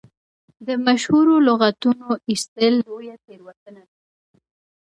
د 0.67 0.69
مشهورو 0.85 1.35
لغتونو 1.47 2.09
ایستل 2.29 2.73
لویه 2.87 3.15
تېروتنه 3.25 3.83
ده. 3.89 3.95